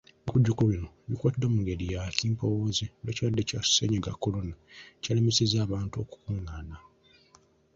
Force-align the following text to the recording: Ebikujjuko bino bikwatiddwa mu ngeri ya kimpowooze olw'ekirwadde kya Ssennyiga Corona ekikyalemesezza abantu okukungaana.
Ebikujjuko 0.19 0.61
bino 0.71 0.89
bikwatiddwa 1.09 1.47
mu 1.53 1.57
ngeri 1.61 1.85
ya 1.93 2.03
kimpowooze 2.17 2.85
olw'ekirwadde 2.99 3.41
kya 3.49 3.61
Ssennyiga 3.65 4.11
Corona 4.21 4.55
ekikyalemesezza 4.59 5.57
abantu 5.65 5.95
okukungaana. 6.03 6.77